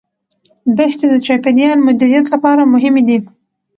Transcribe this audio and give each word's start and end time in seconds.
دښتې 0.77 1.05
د 1.09 1.15
چاپیریال 1.25 1.79
مدیریت 1.87 2.25
لپاره 2.33 2.71
مهمې 2.73 3.03
دي. 3.07 3.17